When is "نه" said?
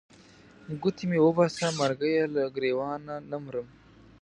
3.29-3.37